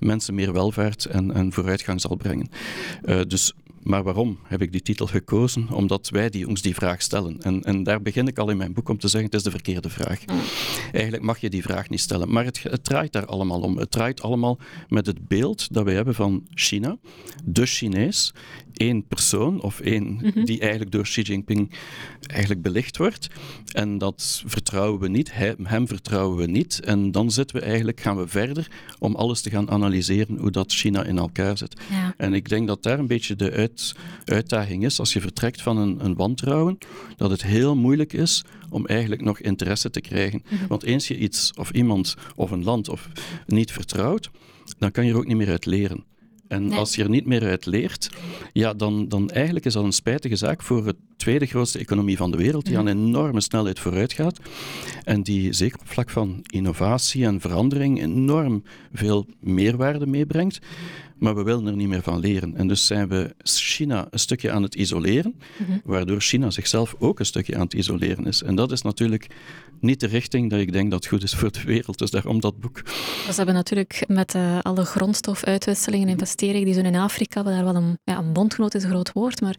mensen 0.00 0.34
meer 0.34 0.52
welvaart 0.52 1.04
en, 1.04 1.34
en 1.34 1.52
vooruitgang 1.52 2.00
zal 2.00 2.16
brengen. 2.16 2.48
Uh, 3.04 3.20
dus 3.28 3.52
maar 3.84 4.02
waarom 4.02 4.38
heb 4.42 4.62
ik 4.62 4.72
die 4.72 4.82
titel 4.82 5.06
gekozen? 5.06 5.68
Omdat 5.70 6.08
wij 6.08 6.30
die, 6.30 6.48
ons 6.48 6.62
die 6.62 6.74
vraag 6.74 7.02
stellen. 7.02 7.42
En, 7.42 7.62
en 7.62 7.82
daar 7.82 8.02
begin 8.02 8.28
ik 8.28 8.38
al 8.38 8.50
in 8.50 8.56
mijn 8.56 8.72
boek 8.72 8.88
om 8.88 8.98
te 8.98 9.08
zeggen, 9.08 9.30
het 9.30 9.38
is 9.38 9.42
de 9.42 9.50
verkeerde 9.50 9.90
vraag. 9.90 10.24
Eigenlijk 10.92 11.22
mag 11.22 11.38
je 11.38 11.50
die 11.50 11.62
vraag 11.62 11.88
niet 11.88 12.00
stellen. 12.00 12.32
Maar 12.32 12.44
het, 12.44 12.62
het 12.62 12.84
draait 12.84 13.12
daar 13.12 13.26
allemaal 13.26 13.60
om. 13.60 13.78
Het 13.78 13.90
draait 13.90 14.22
allemaal 14.22 14.58
met 14.88 15.06
het 15.06 15.28
beeld 15.28 15.72
dat 15.74 15.84
wij 15.84 15.94
hebben 15.94 16.14
van 16.14 16.46
China, 16.50 16.96
de 17.44 17.66
Chinees, 17.66 18.34
één 18.74 19.06
persoon 19.06 19.60
of 19.60 19.80
één 19.80 20.14
mhm. 20.22 20.44
die 20.44 20.60
eigenlijk 20.60 20.90
door 20.90 21.02
Xi 21.02 21.20
Jinping 21.20 21.70
eigenlijk 22.26 22.62
belicht 22.62 22.96
wordt. 22.96 23.28
En 23.72 23.98
dat 23.98 24.42
vertrouwen 24.46 25.00
we 25.00 25.08
niet, 25.08 25.32
hem 25.62 25.88
vertrouwen 25.88 26.36
we 26.36 26.46
niet. 26.46 26.80
En 26.80 27.10
dan 27.10 27.30
zitten 27.30 27.56
we 27.56 27.62
eigenlijk, 27.62 28.00
gaan 28.00 28.16
we 28.16 28.28
verder 28.28 28.70
om 28.98 29.14
alles 29.14 29.40
te 29.40 29.50
gaan 29.50 29.70
analyseren 29.70 30.38
hoe 30.38 30.50
dat 30.50 30.72
China 30.72 31.04
in 31.04 31.18
elkaar 31.18 31.58
zit. 31.58 31.80
Ja. 31.90 32.14
En 32.16 32.34
ik 32.34 32.48
denk 32.48 32.66
dat 32.66 32.82
daar 32.82 32.98
een 32.98 33.06
beetje 33.06 33.36
de 33.36 33.50
uit, 33.50 33.94
uitdaging 34.24 34.84
is 34.84 34.98
als 34.98 35.12
je 35.12 35.20
vertrekt 35.20 35.62
van 35.62 35.76
een, 35.76 36.04
een 36.04 36.14
wantrouwen, 36.14 36.78
dat 37.16 37.30
het 37.30 37.42
heel 37.42 37.76
moeilijk 37.76 38.12
is 38.12 38.44
om 38.70 38.86
eigenlijk 38.86 39.22
nog 39.22 39.38
interesse 39.38 39.90
te 39.90 40.00
krijgen. 40.00 40.42
Mhm. 40.48 40.66
Want 40.66 40.82
eens 40.82 41.08
je 41.08 41.18
iets 41.18 41.52
of 41.54 41.70
iemand 41.70 42.14
of 42.34 42.50
een 42.50 42.64
land 42.64 42.88
of 42.88 43.08
niet 43.46 43.72
vertrouwt, 43.72 44.30
dan 44.78 44.90
kan 44.90 45.04
je 45.04 45.10
er 45.10 45.16
ook 45.16 45.26
niet 45.26 45.36
meer 45.36 45.50
uit 45.50 45.66
leren. 45.66 46.04
En 46.48 46.72
als 46.72 46.94
je 46.94 47.02
er 47.02 47.08
niet 47.08 47.26
meer 47.26 47.42
uit 47.42 47.66
leert, 47.66 48.10
ja, 48.52 48.74
dan, 48.74 49.08
dan 49.08 49.30
eigenlijk 49.30 49.64
is 49.64 49.72
dat 49.72 49.84
een 49.84 49.92
spijtige 49.92 50.36
zaak 50.36 50.62
voor 50.62 50.86
het 50.86 50.96
tweede 51.16 51.46
grootste 51.46 51.78
economie 51.78 52.16
van 52.16 52.30
de 52.30 52.36
wereld, 52.36 52.66
die 52.66 52.78
aan 52.78 52.88
enorme 52.88 53.40
snelheid 53.40 53.78
vooruit 53.78 54.12
gaat 54.12 54.38
en 55.02 55.22
die 55.22 55.52
zeker 55.52 55.80
op 55.80 55.88
vlak 55.88 56.10
van 56.10 56.38
innovatie 56.50 57.24
en 57.24 57.40
verandering 57.40 58.02
enorm 58.02 58.62
veel 58.92 59.26
meerwaarde 59.40 60.06
meebrengt 60.06 60.60
maar 61.18 61.34
we 61.34 61.42
willen 61.42 61.66
er 61.66 61.76
niet 61.76 61.88
meer 61.88 62.02
van 62.02 62.18
leren. 62.18 62.56
En 62.56 62.68
dus 62.68 62.86
zijn 62.86 63.08
we 63.08 63.34
China 63.42 64.06
een 64.10 64.18
stukje 64.18 64.50
aan 64.50 64.62
het 64.62 64.74
isoleren, 64.74 65.34
mhm. 65.58 65.78
waardoor 65.84 66.20
China 66.20 66.50
zichzelf 66.50 66.94
ook 66.98 67.18
een 67.18 67.26
stukje 67.26 67.54
aan 67.54 67.60
het 67.60 67.74
isoleren 67.74 68.26
is. 68.26 68.42
En 68.42 68.54
dat 68.54 68.72
is 68.72 68.82
natuurlijk 68.82 69.26
niet 69.80 70.00
de 70.00 70.06
richting 70.06 70.50
dat 70.50 70.60
ik 70.60 70.72
denk 70.72 70.90
dat 70.90 71.06
goed 71.06 71.22
is 71.22 71.34
voor 71.34 71.52
de 71.52 71.62
wereld. 71.62 71.98
Dus 71.98 72.10
daarom 72.10 72.40
dat 72.40 72.60
boek. 72.60 72.82
We 73.26 73.32
hebben 73.34 73.54
natuurlijk 73.54 74.04
met 74.06 74.34
uh, 74.34 74.58
alle 74.62 74.84
grondstofuitwisselingen 74.84 76.06
en 76.06 76.12
investeringen 76.12 76.64
die 76.64 76.74
zo 76.74 76.80
in 76.80 76.96
Afrika, 76.96 77.42
waar 77.42 77.54
daar 77.54 77.64
wel 77.64 77.76
een, 77.76 77.98
ja, 78.04 78.18
een 78.18 78.32
bondgenoot 78.32 78.74
is 78.74 78.82
een 78.82 78.90
groot 78.90 79.12
woord, 79.12 79.40
maar 79.40 79.56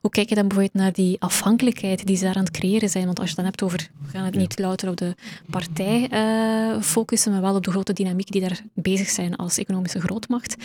hoe 0.00 0.10
kijk 0.10 0.28
je 0.28 0.34
dan 0.34 0.48
bijvoorbeeld 0.48 0.82
naar 0.82 0.92
die 0.92 1.07
afhankelijkheid 1.18 2.06
die 2.06 2.16
ze 2.16 2.24
daar 2.24 2.34
aan 2.34 2.44
het 2.44 2.50
creëren 2.50 2.88
zijn? 2.88 3.04
Want 3.04 3.20
als 3.20 3.30
je 3.30 3.34
het 3.34 3.44
dan 3.44 3.50
hebt 3.50 3.62
over, 3.62 3.90
we 4.02 4.08
gaan 4.08 4.24
het 4.24 4.34
niet 4.34 4.58
louter 4.58 4.88
op 4.88 4.96
de 4.96 5.14
partij 5.50 6.08
uh, 6.12 6.82
focussen, 6.82 7.32
maar 7.32 7.40
wel 7.40 7.54
op 7.54 7.64
de 7.64 7.70
grote 7.70 7.92
dynamiek 7.92 8.30
die 8.30 8.40
daar 8.40 8.62
bezig 8.74 9.08
zijn 9.08 9.36
als 9.36 9.58
economische 9.58 10.00
grootmacht 10.00 10.56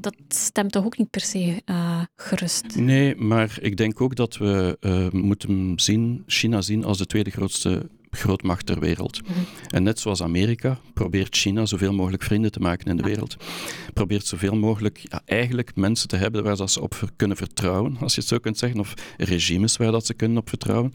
dat 0.00 0.14
stemt 0.28 0.72
toch 0.72 0.84
ook 0.84 0.98
niet 0.98 1.10
per 1.10 1.20
se 1.20 1.62
uh, 1.66 2.02
gerust? 2.16 2.76
Nee, 2.76 3.16
maar 3.16 3.58
ik 3.60 3.76
denk 3.76 4.00
ook 4.00 4.14
dat 4.14 4.36
we 4.36 4.76
uh, 4.80 5.10
moeten 5.10 5.72
zien, 5.76 6.22
China 6.26 6.60
zien 6.60 6.84
als 6.84 6.98
de 6.98 7.06
tweede 7.06 7.30
grootste 7.30 7.88
grootmacht 8.10 8.66
ter 8.66 8.80
wereld. 8.80 9.22
Mhm. 9.22 9.38
En 9.68 9.82
net 9.82 10.00
zoals 10.00 10.22
Amerika 10.22 10.78
probeert 10.94 11.36
China 11.36 11.66
zoveel 11.66 11.92
mogelijk 11.92 12.22
vrienden 12.22 12.52
te 12.52 12.60
maken 12.60 12.86
in 12.86 12.96
de 12.96 13.02
wereld. 13.02 13.36
Probeert 13.94 14.26
zoveel 14.26 14.56
mogelijk 14.56 15.00
ja, 15.10 15.22
eigenlijk 15.24 15.76
mensen 15.76 16.08
te 16.08 16.16
hebben 16.16 16.42
waar 16.42 16.68
ze 16.68 16.80
op 16.80 17.10
kunnen 17.16 17.36
vertrouwen, 17.36 17.96
als 18.00 18.14
je 18.14 18.20
het 18.20 18.28
zo 18.28 18.38
kunt 18.38 18.58
zeggen, 18.58 18.80
of 18.80 18.94
regimes 19.16 19.76
waar 19.76 19.92
dat 19.92 20.06
ze 20.06 20.14
kunnen 20.14 20.38
op 20.38 20.48
vertrouwen 20.48 20.92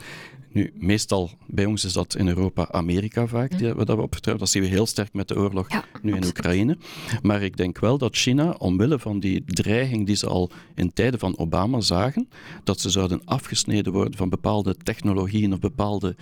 Nu, 0.56 0.74
meestal 0.78 1.30
bij 1.48 1.66
ons 1.66 1.86
is 1.86 1.94
dat 1.94 2.16
in 2.16 2.28
Europa 2.28 2.68
Amerika 2.72 3.28
vaak, 3.28 3.58
die, 3.58 3.74
wat 3.74 3.88
dat 3.88 3.96
we 3.96 4.02
op 4.02 4.12
vertrouwen. 4.12 4.46
Dat 4.46 4.54
zien 4.54 4.64
we 4.64 4.70
heel 4.70 4.86
sterk 4.86 5.14
met 5.14 5.28
de 5.28 5.38
oorlog 5.38 5.72
Ja, 5.72 5.84
nu 6.02 6.16
in. 6.16 6.26
Oekraïne. 6.26 6.78
Maar 7.22 7.42
ik 7.42 7.58
denk 7.58 7.80
wel 7.80 7.98
dat 7.98 8.16
China, 8.16 8.56
omwille 8.58 9.00
van 9.00 9.20
die 9.20 9.44
dreiging 9.46 10.06
die 10.06 10.16
ze 10.16 10.28
al 10.28 10.50
in 10.76 10.94
tijden 10.94 11.20
van 11.20 11.38
Obama 11.38 11.82
zagen, 11.82 12.30
dat 12.64 12.80
ze 12.80 12.90
zouden 12.90 13.22
afgesneden 13.26 13.94
worden 13.94 14.18
van 14.18 14.30
bepaalde 14.30 14.76
technologieën 14.84 15.54
of 15.54 15.60
bepaalde 15.60 16.16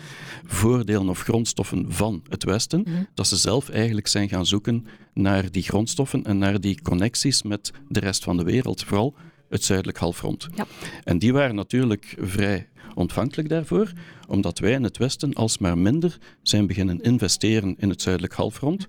voordelen 0.83 1.09
of 1.09 1.21
grondstoffen 1.21 1.85
van 1.91 2.23
het 2.29 2.43
Westen, 2.43 2.81
Mhm. 2.85 3.03
dat 3.13 3.27
ze 3.27 3.35
zelf 3.37 3.69
eigenlijk 3.69 4.07
zijn 4.07 4.29
gaan 4.29 4.45
zoeken 4.45 4.85
naar 5.13 5.51
die 5.51 5.63
grondstoffen 5.63 6.23
en 6.23 6.37
naar 6.37 6.61
die 6.61 6.81
connecties 6.81 7.43
met 7.43 7.71
de 7.89 7.99
rest 7.99 8.23
van 8.23 8.37
de 8.37 8.43
wereld, 8.43 8.83
vooral 8.83 9.13
het 9.49 9.63
zuidelijk 9.63 9.97
halfrond. 9.97 10.47
Ja. 10.55 10.65
En 11.03 11.19
die 11.19 11.33
waren 11.33 11.55
natuurlijk 11.55 12.15
vrij 12.19 12.67
ontvankelijk 12.95 13.49
daarvoor, 13.49 13.91
omdat 14.27 14.59
wij 14.59 14.71
in 14.71 14.83
het 14.83 14.97
Westen 14.97 15.33
alsmaar 15.33 15.77
minder 15.77 16.17
zijn 16.41 16.67
beginnen 16.67 17.01
investeren 17.01 17.75
in 17.79 17.89
het 17.89 18.01
zuidelijk 18.01 18.33
halfrond. 18.33 18.87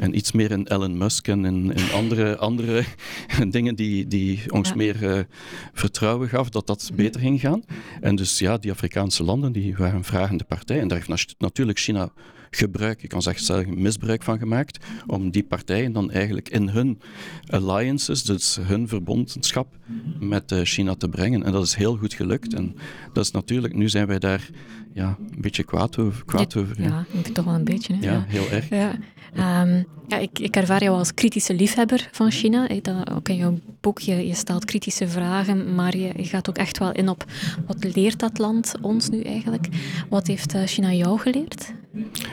En 0.00 0.16
iets 0.16 0.32
meer 0.32 0.50
in 0.50 0.66
Elon 0.66 0.98
Musk 0.98 1.28
en 1.28 1.44
in, 1.44 1.72
in 1.72 1.92
andere, 1.92 2.36
andere 2.36 2.84
dingen 3.50 3.74
die, 3.74 4.06
die 4.06 4.52
ons 4.52 4.68
Ja. 4.68 4.74
meer 4.74 5.10
eh, 5.10 5.24
vertrouwen 5.72 6.28
gaf 6.28 6.48
dat 6.48 6.66
dat 6.66 6.90
beter 6.94 7.20
ging 7.20 7.40
gaan. 7.40 7.62
En 8.00 8.16
dus 8.16 8.38
ja, 8.38 8.58
die 8.58 8.70
Afrikaanse 8.70 9.24
landen 9.24 9.52
die 9.52 9.76
waren 9.76 9.96
een 9.96 10.04
vragende 10.04 10.44
partij. 10.44 10.80
En 10.80 10.88
daar 10.88 11.02
heeft 11.06 11.36
natuurlijk 11.38 11.78
China 11.78 12.12
gebruik, 12.50 13.00
je 13.00 13.06
kan 13.06 13.22
zeggen, 13.22 13.44
zeggen, 13.44 13.82
misbruik 13.82 14.22
van 14.22 14.38
gemaakt, 14.38 14.86
om 15.06 15.30
die 15.30 15.44
partijen 15.44 15.92
dan 15.92 16.10
eigenlijk 16.10 16.48
in 16.48 16.68
hun 16.68 17.00
alliances, 17.46 18.22
dus 18.22 18.58
hun 18.60 18.88
verbondenschap 18.88 19.76
met 20.20 20.52
eh, 20.52 20.60
China 20.62 20.94
te 20.94 21.08
brengen. 21.08 21.42
En 21.42 21.52
dat 21.52 21.64
is 21.64 21.74
heel 21.74 21.96
goed 21.96 22.14
gelukt. 22.14 22.54
En 22.54 22.74
dat 23.12 23.24
is 23.24 23.30
natuurlijk, 23.30 23.74
nu 23.74 23.88
zijn 23.88 24.06
wij 24.06 24.18
daar 24.18 24.48
ja, 24.92 25.16
een 25.30 25.40
beetje 25.40 25.64
kwaad 25.64 25.98
over. 25.98 26.24
Kwaad 26.24 26.56
over 26.56 26.82
ja. 26.82 26.88
Ja, 27.12 27.18
ik 27.18 27.34
toch 27.34 27.44
wel 27.44 27.54
een 27.54 27.64
beetje. 27.64 27.94
Hè? 27.94 28.10
Ja, 28.10 28.24
heel 28.28 28.50
erg. 28.50 28.68
Ja, 28.68 28.98
Ehm, 29.34 29.82
ja 30.08 30.16
ik, 30.18 30.38
ik 30.38 30.56
ervaar 30.56 30.82
jou 30.82 30.98
als 30.98 31.14
kritische 31.14 31.54
liefhebber 31.54 32.08
van 32.12 32.30
China. 32.30 32.68
Dat, 32.82 33.10
ook 33.10 33.28
in 33.28 33.36
jouw 33.36 33.58
boek, 33.80 33.98
je, 33.98 34.26
je 34.26 34.34
stelt 34.34 34.64
kritische 34.64 35.08
vragen, 35.08 35.74
maar 35.74 35.96
je, 35.96 36.12
je 36.16 36.24
gaat 36.24 36.48
ook 36.48 36.58
echt 36.58 36.78
wel 36.78 36.92
in 36.92 37.08
op 37.08 37.24
wat 37.66 37.94
leert 37.94 38.18
dat 38.18 38.38
land 38.38 38.74
ons 38.80 39.08
nu 39.08 39.22
eigenlijk? 39.22 39.68
Wat 40.08 40.26
heeft 40.26 40.54
eh, 40.54 40.62
China 40.64 40.92
jou 40.92 41.18
geleerd? 41.18 41.72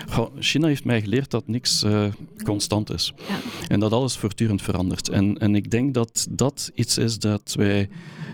Goh, 0.10 0.32
China 0.40 0.68
heeft 0.68 0.86
mij 0.86 1.02
geleerd 1.02 1.32
dat 1.32 1.48
niks 1.48 1.84
eh, 1.84 2.06
constant 2.44 2.92
is. 2.92 3.14
Ja. 3.28 3.36
En 3.68 3.80
dat 3.80 3.92
alles 3.92 4.18
voortdurend 4.18 4.62
verandert. 4.62 5.10
En, 5.10 5.38
en 5.38 5.56
ik 5.56 5.72
denk 5.72 5.94
dat 5.94 6.28
dat 6.30 6.72
iets 6.74 6.98
is 6.98 7.20
dat 7.20 7.54
wij 7.58 7.90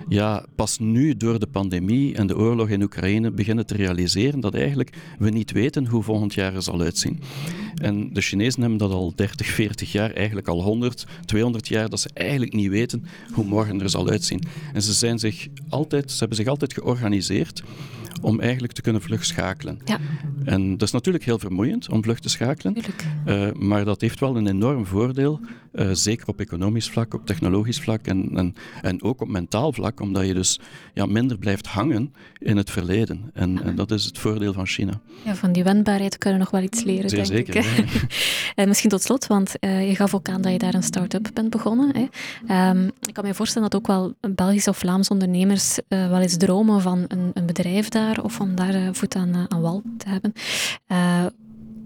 ja, 0.07 0.45
pas 0.55 0.79
nu 0.79 1.17
door 1.17 1.39
de 1.39 1.47
pandemie 1.47 2.15
en 2.15 2.27
de 2.27 2.37
oorlog 2.37 2.69
in 2.69 2.81
Oekraïne 2.81 3.31
beginnen 3.31 3.65
te 3.65 3.75
realiseren 3.75 4.39
dat 4.39 4.53
eigenlijk 4.53 4.97
we 5.19 5.29
niet 5.29 5.51
weten 5.51 5.87
hoe 5.87 6.03
volgend 6.03 6.33
jaar 6.33 6.55
er 6.55 6.61
zal 6.61 6.81
uitzien. 6.81 7.19
En 7.75 8.13
de 8.13 8.21
Chinezen 8.21 8.61
hebben 8.61 8.79
dat 8.79 8.91
al 8.91 9.13
30, 9.15 9.47
40 9.47 9.91
jaar, 9.91 10.11
eigenlijk 10.11 10.47
al 10.47 10.61
100, 10.61 11.05
200 11.25 11.67
jaar, 11.67 11.89
dat 11.89 11.99
ze 11.99 12.09
eigenlijk 12.13 12.53
niet 12.53 12.69
weten 12.69 13.05
hoe 13.33 13.45
morgen 13.45 13.81
er 13.81 13.89
zal 13.89 14.09
uitzien. 14.09 14.43
En 14.73 14.81
ze, 14.81 14.93
zijn 14.93 15.19
zich 15.19 15.47
altijd, 15.69 16.11
ze 16.11 16.19
hebben 16.19 16.37
zich 16.37 16.47
altijd 16.47 16.73
georganiseerd 16.73 17.63
om 18.21 18.39
eigenlijk 18.39 18.73
te 18.73 18.81
kunnen 18.81 19.01
vlug 19.01 19.25
schakelen. 19.25 19.79
Ja, 19.85 19.99
En 20.43 20.71
dat 20.71 20.81
is 20.81 20.93
natuurlijk 20.93 21.25
heel 21.25 21.39
vermoeiend 21.39 21.89
om 21.89 22.03
vlug 22.03 22.19
te 22.19 22.29
schakelen. 22.29 22.75
Eh, 23.25 23.51
maar 23.51 23.85
dat 23.85 24.01
heeft 24.01 24.19
wel 24.19 24.37
een 24.37 24.47
enorm 24.47 24.85
voordeel, 24.85 25.39
eh, 25.71 25.89
zeker 25.91 26.27
op 26.27 26.39
economisch 26.39 26.89
vlak, 26.89 27.13
op 27.13 27.25
technologisch 27.25 27.79
vlak 27.79 28.07
en, 28.07 28.37
en, 28.37 28.55
en 28.81 29.03
ook 29.03 29.21
op 29.21 29.27
mentaal 29.27 29.73
vlak, 29.73 29.99
omdat 29.99 30.27
je 30.27 30.33
dus 30.33 30.59
ja, 30.93 31.05
minder 31.05 31.37
blijft 31.37 31.67
hangen 31.67 32.13
in 32.37 32.57
het 32.57 32.69
verleden. 32.69 33.29
En, 33.33 33.63
en 33.63 33.75
dat 33.75 33.91
is 33.91 34.05
het 34.05 34.17
voordeel 34.17 34.53
van 34.53 34.65
China. 34.65 34.99
Ja, 35.25 35.35
van 35.35 35.51
die 35.51 35.63
wendbaarheid 35.63 36.17
kunnen 36.17 36.39
we 36.39 36.45
nog 36.45 36.53
wel 36.53 36.63
iets 36.63 36.83
leren, 36.83 37.09
Zeer 37.09 37.27
denk 37.27 37.53
zeker. 37.53 37.77
ik. 37.77 37.89
En 38.55 38.67
misschien 38.67 38.89
tot 38.89 39.01
slot, 39.01 39.27
want 39.27 39.59
eh, 39.59 39.87
je 39.89 39.95
gaf 39.95 40.13
ook 40.15 40.29
aan 40.29 40.41
dat 40.41 40.51
je 40.51 40.57
daar 40.57 40.73
een 40.73 40.83
start-up 40.83 41.29
bent 41.33 41.49
begonnen. 41.49 41.91
Hè. 41.95 42.07
Ehm, 42.47 42.85
ik 42.85 43.13
kan 43.13 43.25
me 43.25 43.33
voorstellen 43.33 43.69
dat 43.69 43.79
ook 43.79 43.87
wel 43.87 44.13
Belgische 44.35 44.69
of 44.69 44.77
Vlaamse 44.77 45.11
ondernemers 45.11 45.79
wel 45.87 46.19
eens 46.19 46.37
dromen 46.37 46.81
van 46.81 47.05
een, 47.07 47.31
een 47.33 47.45
bedrijf 47.45 47.89
daar 47.89 48.00
of 48.23 48.39
om 48.39 48.55
daar 48.55 48.73
eh, 48.73 48.87
voet 48.91 49.15
aan, 49.15 49.33
eh, 49.33 49.43
aan 49.47 49.61
wal 49.61 49.81
te 49.97 50.09
hebben. 50.09 50.33
Eh, 50.87 51.25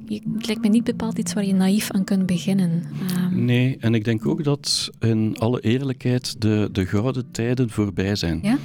je- 0.07 0.21
het 0.35 0.45
lijkt 0.45 0.61
me 0.61 0.67
niet 0.69 0.83
bepaald 0.83 1.17
iets 1.17 1.33
waar 1.33 1.45
je 1.45 1.53
naïef 1.53 1.91
aan 1.91 2.03
kunt 2.03 2.25
beginnen. 2.25 2.83
Ehm, 3.09 3.45
Nee, 3.45 3.77
en 3.79 3.93
ik 3.95 4.03
denk 4.03 4.25
ook 4.27 4.43
dat 4.43 4.89
in 4.99 5.35
alle 5.39 5.59
eerlijkheid 5.61 6.41
de, 6.41 6.69
de 6.71 6.85
gouden 6.85 7.31
tijden 7.31 7.69
voorbij 7.69 8.15
zijn. 8.15 8.39
Ja? 8.41 8.57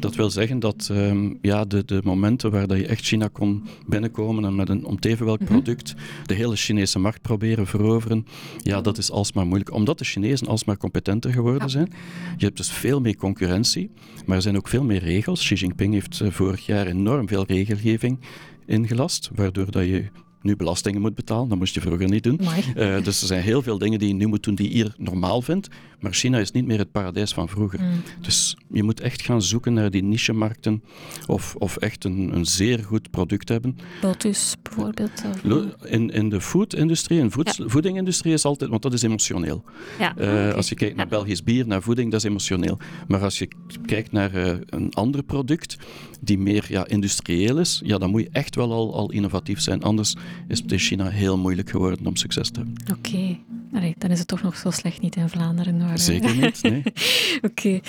Dat 0.00 0.14
wil 0.14 0.30
zeggen 0.30 0.58
dat 0.58 0.88
ehm, 0.92 1.34
ja, 1.40 1.64
de, 1.64 1.84
de 1.84 2.00
momenten 2.04 2.50
waar 2.50 2.66
dat 2.66 2.78
je 2.78 2.86
echt 2.86 3.04
China 3.04 3.28
kon 3.32 3.64
binnenkomen 3.86 4.44
en 4.44 4.54
met 4.54 4.68
een 4.68 4.84
om 4.84 5.00
teven 5.00 5.26
welk 5.26 5.40
Mhm. 5.40 5.48
product 5.52 5.94
de 6.26 6.34
hele 6.34 6.56
Chinese 6.56 6.98
markt 6.98 7.22
proberen 7.22 7.66
veroveren, 7.66 8.26
ja, 8.62 8.80
dat 8.80 8.98
is 8.98 9.10
alsmaar 9.10 9.46
moeilijk. 9.46 9.72
Omdat 9.72 9.98
de 9.98 10.04
Chinezen 10.04 10.46
alsmaar 10.46 10.76
competenter 10.76 11.32
geworden 11.32 11.62
Ja. 11.62 11.68
zijn. 11.68 11.92
Je 12.36 12.44
hebt 12.44 12.56
dus 12.56 12.70
veel 12.70 13.00
meer 13.00 13.16
concurrentie, 13.16 13.90
maar 14.26 14.36
er 14.36 14.42
zijn 14.42 14.56
ook 14.56 14.68
veel 14.68 14.84
meer 14.84 15.02
regels. 15.02 15.40
Xi 15.40 15.54
Jinping 15.54 15.92
heeft 15.92 16.20
eh, 16.20 16.30
vorig 16.30 16.66
jaar 16.66 16.86
enorm 16.86 17.28
veel 17.28 17.44
regelgeving 17.46 18.18
ingelast, 18.66 19.30
waardoor 19.34 19.70
dat 19.70 19.84
je 19.84 20.04
nu 20.42 20.56
belastingen 20.56 21.00
moet 21.00 21.14
betalen. 21.14 21.48
Dat 21.48 21.58
moest 21.58 21.74
je 21.74 21.80
vroeger 21.80 22.08
niet 22.08 22.22
doen. 22.22 22.40
Eh, 22.74 23.02
dus 23.04 23.20
er 23.20 23.26
zijn 23.26 23.42
heel 23.42 23.62
veel 23.62 23.78
dingen 23.78 23.98
die 23.98 24.08
je 24.08 24.14
nu 24.14 24.26
moet 24.26 24.42
doen 24.42 24.54
die 24.54 24.68
je 24.68 24.74
hier 24.74 24.94
normaal 24.98 25.42
vindt. 25.42 25.68
Maar 26.00 26.12
China 26.12 26.38
is 26.38 26.50
niet 26.50 26.66
meer 26.66 26.78
het 26.78 26.90
paradijs 26.92 27.32
van 27.32 27.48
vroeger. 27.48 27.80
Mm. 27.80 27.88
Dus 28.20 28.56
je 28.72 28.82
moet 28.82 29.00
echt 29.00 29.22
gaan 29.22 29.42
zoeken 29.42 29.72
naar 29.72 29.90
die 29.90 30.02
niche-markten 30.02 30.82
of, 31.26 31.54
of 31.58 31.76
echt 31.76 32.04
een, 32.04 32.30
een 32.34 32.44
zeer 32.46 32.78
goed 32.84 33.10
product 33.10 33.48
hebben. 33.48 33.78
Lotus 34.02 34.54
bijvoorbeeld. 34.62 35.22
of- 35.44 35.86
In, 35.86 36.10
in 36.10 36.28
de 36.28 36.40
food-industrie, 36.40 37.20
en 37.20 37.30
voed- 37.30 37.60
voedingindustrie 37.66 38.32
is 38.32 38.44
altijd, 38.44 38.70
want 38.70 38.82
dat 38.82 38.92
is 38.92 39.02
emotioneel. 39.02 39.62
ja. 39.98 40.16
Eh, 40.16 40.28
oké. 40.28 40.54
Als 40.54 40.68
je 40.68 40.74
kijkt 40.74 40.96
naar 40.96 41.04
Ja. 41.04 41.10
Belgisch 41.10 41.42
bier, 41.42 41.66
naar 41.66 41.82
voeding, 41.82 42.10
dat 42.10 42.20
is 42.20 42.26
emotioneel. 42.28 42.78
Maar 43.08 43.22
als 43.22 43.38
je 43.38 43.48
kijkt 43.86 44.12
naar 44.12 44.34
eh, 44.34 44.56
een 44.66 44.94
ander 44.94 45.22
product 45.22 45.76
die 46.20 46.38
meer 46.38 46.64
ja, 46.68 46.86
industrieel 46.86 47.58
is, 47.58 47.80
ja, 47.84 47.98
dan 47.98 48.10
moet 48.10 48.22
je 48.22 48.28
echt 48.32 48.54
wel 48.54 48.72
al, 48.72 48.94
al 48.94 49.10
innovatief 49.12 49.60
zijn. 49.60 49.82
Anders 49.82 50.14
is 50.48 50.58
het 50.58 50.72
in 50.72 50.78
China 50.78 51.08
heel 51.08 51.38
moeilijk 51.38 51.70
geworden 51.70 52.06
om 52.06 52.16
succes 52.16 52.50
te 52.50 52.60
hebben. 52.60 52.96
Oké. 52.98 53.38
Allee, 53.74 53.94
dan 53.98 54.10
is 54.10 54.18
het 54.18 54.28
toch 54.28 54.42
nog 54.42 54.56
zo 54.56 54.70
slecht 54.70 55.00
niet 55.00 55.16
in 55.16 55.28
Vlaanderen. 55.28 55.76
maar, 55.76 55.90
eh, 55.90 55.96
Zeker 55.96 56.36
niet, 56.36 56.62
nee. 56.62 56.82
Oké. 57.50 57.80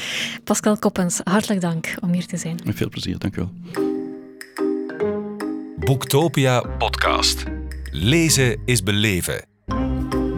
Pascal 0.44 0.78
Koppens, 0.78 1.20
hartelijk 1.24 1.62
dank 1.62 1.96
om 2.00 2.14
hier 2.14 2.26
te 2.26 2.38
zijn. 2.38 2.60
Met 2.66 2.76
veel 2.76 2.90
plezier, 2.90 3.18
dank 3.18 3.36
u 3.36 3.42
wel. 3.42 3.52
Boektopia 5.80 6.62
podcast. 6.62 7.44
Lezen 7.92 8.60
is 8.66 8.84
beleven. 8.84 9.46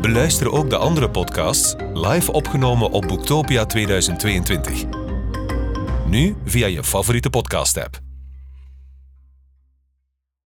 Beluister 0.01 0.51
ook 0.51 0.69
de 0.69 0.77
andere 0.77 1.09
podcasts 1.09 1.75
live 1.93 2.31
opgenomen 2.31 2.91
op 2.91 3.07
Boektopia 3.07 3.65
2022. 3.65 4.83
Nu 6.07 6.35
via 6.45 6.67
je 6.67 6.83
favoriete 6.83 7.29
podcast-app. 7.29 8.02